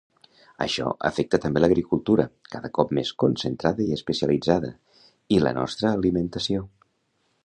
Això 0.65 0.85
afecta 1.09 1.39
també 1.43 1.61
l'agricultura, 1.63 2.25
cada 2.55 2.71
cop 2.77 2.95
més 2.99 3.11
concentrada 3.25 3.85
i 3.89 3.93
especialitzada, 3.99 4.71
i 5.37 5.43
la 5.45 5.53
nostra 5.59 5.93
alimentació. 5.99 6.65